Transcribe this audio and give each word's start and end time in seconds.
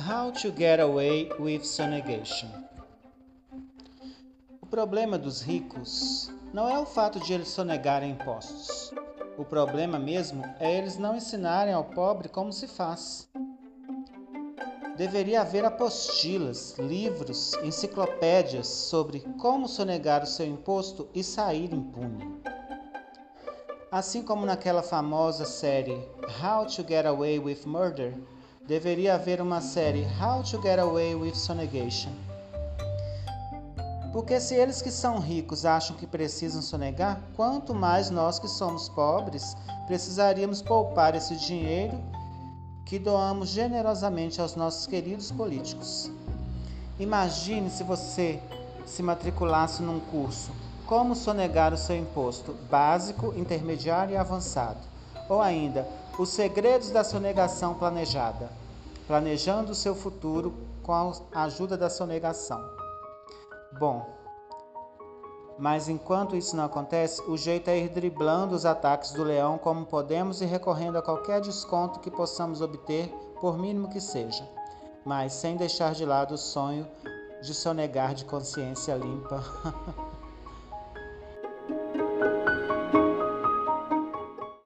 How 0.00 0.32
to 0.32 0.50
Get 0.56 0.80
Away 0.80 1.28
with 1.38 1.62
Sonegation. 1.64 2.48
O 4.62 4.64
problema 4.64 5.18
dos 5.18 5.42
ricos 5.42 6.32
não 6.54 6.70
é 6.70 6.78
o 6.78 6.86
fato 6.86 7.20
de 7.20 7.34
eles 7.34 7.48
sonegarem 7.48 8.12
impostos. 8.12 8.94
O 9.36 9.44
problema 9.44 9.98
mesmo 9.98 10.42
é 10.58 10.74
eles 10.74 10.96
não 10.96 11.14
ensinarem 11.14 11.74
ao 11.74 11.84
pobre 11.84 12.30
como 12.30 12.50
se 12.50 12.66
faz. 12.66 13.28
Deveria 14.96 15.42
haver 15.42 15.66
apostilas, 15.66 16.78
livros, 16.78 17.52
enciclopédias 17.62 18.68
sobre 18.68 19.20
como 19.38 19.68
sonegar 19.68 20.22
o 20.22 20.26
seu 20.26 20.46
imposto 20.46 21.10
e 21.14 21.22
sair 21.22 21.74
impune. 21.74 22.40
Assim 23.92 24.22
como 24.22 24.46
naquela 24.46 24.82
famosa 24.82 25.44
série 25.44 26.08
How 26.42 26.64
to 26.64 26.86
Get 26.88 27.04
Away 27.04 27.38
with 27.38 27.66
Murder, 27.66 28.14
deveria 28.70 29.14
haver 29.14 29.40
uma 29.40 29.60
série 29.60 30.06
How 30.22 30.44
to 30.44 30.62
Get 30.62 30.78
Away 30.78 31.16
with 31.16 31.34
Sonegation. 31.34 32.12
Porque 34.12 34.38
se 34.38 34.54
eles 34.54 34.80
que 34.80 34.92
são 34.92 35.18
ricos 35.18 35.64
acham 35.64 35.96
que 35.96 36.06
precisam 36.06 36.62
sonegar, 36.62 37.20
quanto 37.34 37.74
mais 37.74 38.10
nós 38.10 38.38
que 38.38 38.46
somos 38.46 38.88
pobres 38.88 39.56
precisaríamos 39.88 40.62
poupar 40.62 41.16
esse 41.16 41.34
dinheiro 41.34 42.00
que 42.86 42.96
doamos 42.96 43.48
generosamente 43.48 44.40
aos 44.40 44.54
nossos 44.54 44.86
queridos 44.86 45.32
políticos. 45.32 46.08
Imagine 46.96 47.70
se 47.70 47.82
você 47.82 48.40
se 48.86 49.02
matriculasse 49.02 49.82
num 49.82 49.98
curso 49.98 50.52
Como 50.86 51.16
sonegar 51.16 51.74
o 51.74 51.76
seu 51.76 51.96
imposto 51.96 52.54
básico, 52.70 53.34
intermediário 53.36 54.14
e 54.14 54.16
avançado, 54.16 54.78
ou 55.30 55.40
ainda 55.40 55.86
Os 56.18 56.28
segredos 56.28 56.90
da 56.90 57.02
sonegação 57.02 57.74
planejada, 57.74 58.50
planejando 59.06 59.72
o 59.72 59.74
seu 59.74 59.94
futuro 59.94 60.52
com 60.82 60.92
a 61.32 61.44
ajuda 61.44 61.78
da 61.78 61.88
sonegação. 61.88 62.60
Bom, 63.78 64.06
mas 65.58 65.88
enquanto 65.88 66.36
isso 66.36 66.56
não 66.56 66.64
acontece, 66.64 67.22
o 67.22 67.36
jeito 67.36 67.68
é 67.68 67.78
ir 67.78 67.88
driblando 67.88 68.54
os 68.54 68.66
ataques 68.66 69.12
do 69.12 69.22
leão 69.22 69.56
como 69.56 69.86
podemos 69.86 70.40
e 70.40 70.46
recorrendo 70.46 70.98
a 70.98 71.02
qualquer 71.02 71.40
desconto 71.40 72.00
que 72.00 72.10
possamos 72.10 72.60
obter, 72.60 73.08
por 73.40 73.58
mínimo 73.58 73.88
que 73.88 74.00
seja, 74.00 74.46
mas 75.04 75.32
sem 75.32 75.56
deixar 75.56 75.94
de 75.94 76.04
lado 76.04 76.34
o 76.34 76.38
sonho 76.38 76.86
de 77.42 77.54
sonegar 77.54 78.14
de 78.14 78.24
consciência 78.24 78.94
limpa. 78.94 79.42